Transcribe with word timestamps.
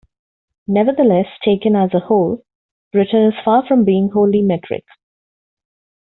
Nevertheless, 0.67 1.27
taken 1.45 1.75
as 1.75 1.93
a 1.93 1.99
whole, 1.99 2.43
Britain 2.91 3.21
is 3.27 3.35
far 3.45 3.63
from 3.67 3.85
being 3.85 4.09
wholly 4.09 4.41
metric. 4.41 4.83